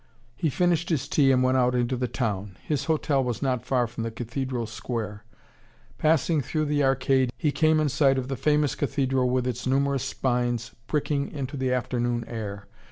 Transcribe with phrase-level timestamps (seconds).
[0.35, 2.57] He finished his tea, and went out into the town.
[2.63, 5.25] His hotel was not far from the cathedral square.
[5.99, 10.03] Passing through the arcade, he came in sight of the famous cathedral with its numerous
[10.03, 12.65] spines pricking into the afternoon air.